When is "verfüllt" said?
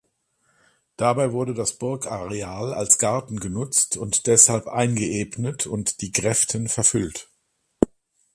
6.69-7.29